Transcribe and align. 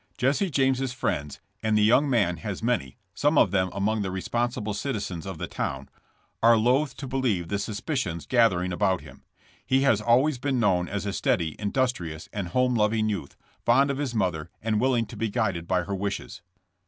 Jesse 0.17 0.49
James' 0.49 0.91
friends— 0.93 1.39
and 1.61 1.77
the 1.77 1.83
young 1.83 2.09
man 2.09 2.37
has 2.37 2.63
many, 2.63 2.97
some 3.13 3.37
of 3.37 3.51
them 3.51 3.69
among 3.71 4.01
the 4.01 4.09
responsible 4.09 4.73
citizens 4.73 5.27
of 5.27 5.37
the 5.37 5.45
town— 5.45 5.89
are 6.41 6.57
loth 6.57 6.97
to 6.97 7.07
believe 7.07 7.49
the 7.49 7.59
suspicions 7.59 8.25
gath 8.25 8.51
ering 8.51 8.73
about 8.73 9.01
him. 9.01 9.21
He 9.63 9.81
has 9.81 10.01
always 10.01 10.39
been 10.39 10.59
known 10.59 10.89
as 10.89 11.05
a 11.05 11.13
steady, 11.13 11.55
industrious 11.61 12.29
and 12.33 12.47
home 12.47 12.73
loving 12.73 13.09
youth, 13.09 13.37
fond 13.63 13.91
of 13.91 13.99
his 13.99 14.15
mother, 14.15 14.49
and 14.59 14.81
willing 14.81 15.05
to 15.05 15.15
be 15.15 15.29
guided 15.29 15.67
by 15.67 15.83
her 15.83 15.93
wishes. 15.93 16.41